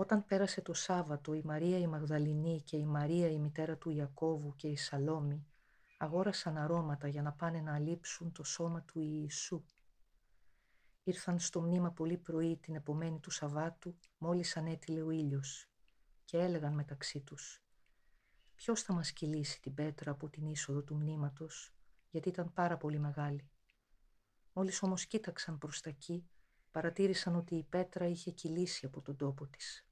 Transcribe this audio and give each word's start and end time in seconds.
Όταν 0.00 0.24
πέρασε 0.24 0.60
το 0.60 0.72
Σάββατο, 0.72 1.34
η 1.34 1.42
Μαρία 1.44 1.78
η 1.78 1.86
Μαγδαληνή 1.86 2.62
και 2.62 2.76
η 2.76 2.86
Μαρία 2.86 3.30
η 3.30 3.38
μητέρα 3.38 3.76
του 3.76 3.90
Ιακώβου 3.90 4.56
και 4.56 4.68
η 4.68 4.76
Σαλόμη 4.76 5.46
αγόρασαν 5.98 6.56
αρώματα 6.56 7.08
για 7.08 7.22
να 7.22 7.32
πάνε 7.32 7.60
να 7.60 7.74
αλείψουν 7.74 8.32
το 8.32 8.44
σώμα 8.44 8.82
του 8.82 9.00
Ιησού. 9.00 9.64
Ήρθαν 11.02 11.38
στο 11.38 11.60
μνήμα 11.60 11.90
πολύ 11.90 12.16
πρωί 12.16 12.56
την 12.56 12.74
επομένη 12.74 13.20
του 13.20 13.30
Σαββάτου, 13.30 13.98
μόλις 14.18 14.56
ανέτειλε 14.56 15.02
ο 15.02 15.10
ήλιος, 15.10 15.68
και 16.24 16.38
έλεγαν 16.38 16.72
μεταξύ 16.74 17.20
τους 17.20 17.62
«Ποιος 18.54 18.82
θα 18.82 18.92
μας 18.92 19.12
κυλήσει 19.12 19.60
την 19.60 19.74
πέτρα 19.74 20.10
από 20.10 20.28
την 20.28 20.46
είσοδο 20.46 20.82
του 20.82 20.94
μνήματος, 20.94 21.74
γιατί 22.10 22.28
ήταν 22.28 22.52
πάρα 22.52 22.76
πολύ 22.76 22.98
μεγάλη». 22.98 23.48
Μόλις 24.52 24.82
όμως 24.82 25.06
κοίταξαν 25.06 25.58
προς 25.58 25.80
τα 25.80 25.90
εκεί, 25.90 26.28
παρατήρησαν 26.70 27.36
ότι 27.36 27.54
η 27.54 27.62
πέτρα 27.62 28.06
είχε 28.06 28.30
κυλήσει 28.30 28.86
από 28.86 29.00
τον 29.00 29.16
τόπο 29.16 29.46
της. 29.46 29.84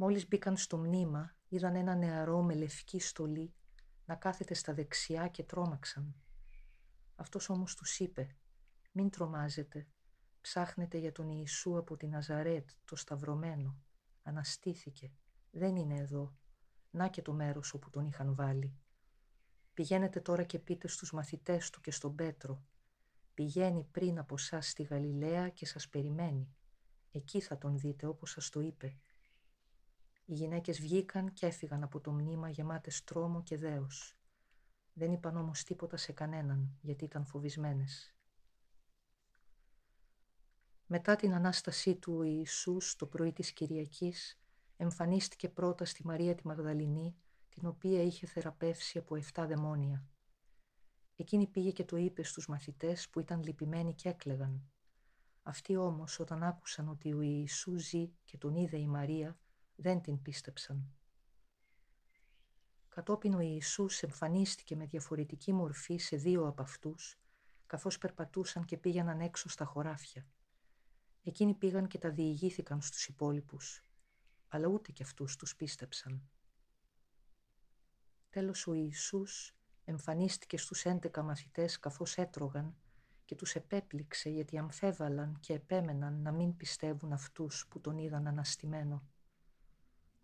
Μόλις 0.00 0.28
μπήκαν 0.28 0.56
στο 0.56 0.78
μνήμα, 0.78 1.34
είδαν 1.48 1.74
ένα 1.74 1.94
νεαρό 1.94 2.42
με 2.42 2.54
λευκή 2.54 3.00
στολή 3.00 3.54
να 4.04 4.14
κάθεται 4.14 4.54
στα 4.54 4.74
δεξιά 4.74 5.28
και 5.28 5.42
τρόμαξαν. 5.42 6.14
Αυτός 7.16 7.48
όμως 7.48 7.74
τους 7.74 7.98
είπε 7.98 8.36
«Μην 8.92 9.10
τρομάζετε, 9.10 9.86
ψάχνετε 10.40 10.98
για 10.98 11.12
τον 11.12 11.28
Ιησού 11.30 11.78
από 11.78 11.96
την 11.96 12.10
Ναζαρέτ, 12.10 12.70
το 12.84 12.96
σταυρωμένο. 12.96 13.78
Αναστήθηκε, 14.22 15.12
δεν 15.50 15.76
είναι 15.76 15.98
εδώ. 15.98 16.36
Να 16.90 17.08
και 17.08 17.22
το 17.22 17.32
μέρος 17.32 17.74
όπου 17.74 17.90
τον 17.90 18.06
είχαν 18.06 18.34
βάλει. 18.34 18.78
Πηγαίνετε 19.74 20.20
τώρα 20.20 20.42
και 20.42 20.58
πείτε 20.58 20.88
στους 20.88 21.12
μαθητές 21.12 21.70
του 21.70 21.80
και 21.80 21.90
στον 21.90 22.14
Πέτρο. 22.14 22.62
Πηγαίνει 23.34 23.84
πριν 23.84 24.18
από 24.18 24.36
σας 24.36 24.68
στη 24.68 24.82
Γαλιλαία 24.82 25.48
και 25.48 25.66
σας 25.66 25.88
περιμένει. 25.88 26.54
Εκεί 27.12 27.40
θα 27.40 27.58
τον 27.58 27.78
δείτε 27.78 28.06
όπως 28.06 28.30
σας 28.30 28.48
το 28.48 28.60
είπε. 28.60 28.98
Οι 30.30 30.34
γυναίκες 30.34 30.80
βγήκαν 30.80 31.32
και 31.32 31.46
έφυγαν 31.46 31.82
από 31.82 32.00
το 32.00 32.12
μνήμα 32.12 32.48
γεμάτες 32.48 33.04
τρόμο 33.04 33.42
και 33.42 33.56
δέος. 33.56 34.18
Δεν 34.92 35.12
είπαν 35.12 35.36
όμως 35.36 35.64
τίποτα 35.64 35.96
σε 35.96 36.12
κανέναν, 36.12 36.78
γιατί 36.80 37.04
ήταν 37.04 37.24
φοβισμένες. 37.24 38.16
Μετά 40.86 41.16
την 41.16 41.34
Ανάστασή 41.34 41.96
του 41.96 42.14
ο 42.16 42.22
Ιησούς 42.22 42.96
το 42.96 43.06
πρωί 43.06 43.32
της 43.32 43.52
Κυριακής 43.52 44.40
εμφανίστηκε 44.76 45.48
πρώτα 45.48 45.84
στη 45.84 46.06
Μαρία 46.06 46.34
τη 46.34 46.46
Μαγδαληνή, 46.46 47.16
την 47.48 47.66
οποία 47.66 48.02
είχε 48.02 48.26
θεραπεύσει 48.26 48.98
από 48.98 49.16
7 49.32 49.44
δαιμόνια. 49.46 50.08
Εκείνη 51.16 51.46
πήγε 51.46 51.70
και 51.70 51.84
το 51.84 51.96
είπε 51.96 52.22
στους 52.22 52.48
μαθητές 52.48 53.08
που 53.08 53.20
ήταν 53.20 53.42
λυπημένοι 53.42 53.94
και 53.94 54.08
έκλεγαν. 54.08 54.70
Αυτοί 55.42 55.76
όμως 55.76 56.18
όταν 56.20 56.42
άκουσαν 56.42 56.88
ότι 56.88 57.12
ο 57.12 57.20
Ιησούς 57.20 57.82
ζει 57.88 58.10
και 58.24 58.38
τον 58.38 58.54
είδε 58.54 58.78
η 58.78 58.86
Μαρία, 58.86 59.38
δεν 59.80 60.00
την 60.00 60.22
πίστεψαν. 60.22 60.92
Κατόπιν 62.88 63.34
ο 63.34 63.40
Ιησούς 63.40 64.02
εμφανίστηκε 64.02 64.76
με 64.76 64.86
διαφορετική 64.86 65.52
μορφή 65.52 65.96
σε 65.96 66.16
δύο 66.16 66.46
από 66.46 66.62
αυτούς, 66.62 67.20
καθώς 67.66 67.98
περπατούσαν 67.98 68.64
και 68.64 68.76
πήγαιναν 68.76 69.20
έξω 69.20 69.48
στα 69.48 69.64
χωράφια. 69.64 70.26
Εκείνοι 71.22 71.54
πήγαν 71.54 71.86
και 71.86 71.98
τα 71.98 72.10
διηγήθηκαν 72.10 72.80
στους 72.80 73.06
υπόλοιπους, 73.06 73.84
αλλά 74.48 74.66
ούτε 74.68 74.92
κι 74.92 75.02
αυτούς 75.02 75.36
τους 75.36 75.56
πίστεψαν. 75.56 76.28
Τέλος 78.30 78.66
ο 78.66 78.72
Ιησούς 78.72 79.56
εμφανίστηκε 79.84 80.58
στους 80.58 80.84
έντεκα 80.84 81.22
μαθητές 81.22 81.78
καθώς 81.78 82.16
έτρωγαν 82.16 82.76
και 83.24 83.34
τους 83.34 83.54
επέπληξε 83.54 84.28
γιατί 84.30 84.58
αμφέβαλαν 84.58 85.38
και 85.40 85.52
επέμεναν 85.52 86.22
να 86.22 86.32
μην 86.32 86.56
πιστεύουν 86.56 87.12
αυτούς 87.12 87.66
που 87.68 87.80
τον 87.80 87.98
είδαν 87.98 88.26
αναστημένο. 88.26 89.08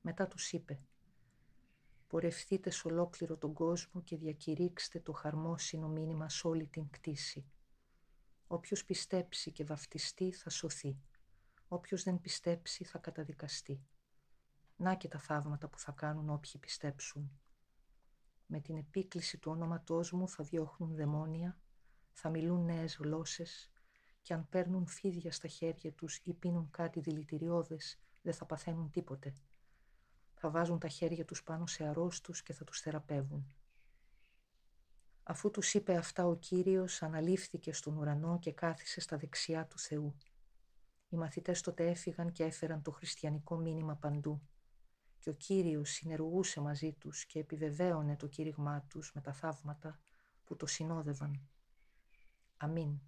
Μετά 0.06 0.26
τους 0.26 0.52
είπε 0.52 0.80
«Πορευθείτε 2.06 2.70
σε 2.70 2.88
ολόκληρο 2.88 3.36
τον 3.36 3.52
κόσμο 3.52 4.02
και 4.02 4.16
διακηρύξτε 4.16 5.00
το 5.00 5.12
χαρμόσυνο 5.12 5.88
μήνυμα 5.88 6.28
σε 6.28 6.46
όλη 6.46 6.66
την 6.66 6.90
κτήση. 6.90 7.46
Όποιος 8.46 8.84
πιστέψει 8.84 9.52
και 9.52 9.64
βαφτιστεί 9.64 10.32
θα 10.32 10.50
σωθεί. 10.50 10.98
Όποιος 11.68 12.02
δεν 12.02 12.20
πιστέψει 12.20 12.84
θα 12.84 12.98
καταδικαστεί. 12.98 13.86
Να 14.76 14.94
και 14.94 15.08
τα 15.08 15.18
θαύματα 15.18 15.68
που 15.68 15.78
θα 15.78 15.92
κάνουν 15.92 16.30
όποιοι 16.30 16.60
πιστέψουν. 16.60 17.40
Με 18.46 18.60
την 18.60 18.76
επίκληση 18.76 19.38
του 19.38 19.50
όνοματός 19.50 20.12
μου 20.12 20.28
θα 20.28 20.44
διώχνουν 20.44 20.94
δαιμόνια, 20.94 21.58
θα 22.12 22.28
μιλούν 22.28 22.64
νέες 22.64 22.96
γλώσσες 22.96 23.72
και 24.22 24.34
αν 24.34 24.48
παίρνουν 24.48 24.86
φίδια 24.86 25.32
στα 25.32 25.48
χέρια 25.48 25.92
τους 25.92 26.16
ή 26.22 26.34
πίνουν 26.34 26.70
κάτι 26.70 27.00
δηλητηριώδες 27.00 27.98
δεν 28.22 28.34
θα 28.34 28.44
παθαίνουν 28.44 28.90
τίποτε 28.90 29.34
θα 30.44 30.52
βάζουν 30.52 30.78
τα 30.78 30.88
χέρια 30.88 31.24
τους 31.24 31.42
πάνω 31.42 31.66
σε 31.66 31.84
αρρώστους 31.84 32.42
και 32.42 32.52
θα 32.52 32.64
τους 32.64 32.80
θεραπεύουν. 32.80 33.54
Αφού 35.22 35.50
τους 35.50 35.74
είπε 35.74 35.96
αυτά 35.96 36.26
ο 36.26 36.36
Κύριος 36.36 37.02
αναλήφθηκε 37.02 37.72
στον 37.72 37.96
ουρανό 37.96 38.38
και 38.38 38.52
κάθισε 38.52 39.00
στα 39.00 39.16
δεξιά 39.16 39.66
του 39.66 39.78
Θεού. 39.78 40.14
Οι 41.08 41.16
μαθητές 41.16 41.60
τότε 41.60 41.88
έφυγαν 41.88 42.32
και 42.32 42.44
έφεραν 42.44 42.82
το 42.82 42.90
χριστιανικό 42.90 43.56
μήνυμα 43.56 43.94
παντού 43.96 44.48
και 45.18 45.30
ο 45.30 45.32
Κύριος 45.32 45.90
συνεργούσε 45.90 46.60
μαζί 46.60 46.92
τους 46.92 47.26
και 47.26 47.38
επιβεβαίωνε 47.38 48.16
το 48.16 48.26
κήρυγμά 48.26 48.84
τους 48.88 49.12
με 49.14 49.20
τα 49.20 49.32
θαύματα 49.32 50.00
που 50.44 50.56
το 50.56 50.66
συνόδευαν. 50.66 51.48
Αμήν. 52.56 53.00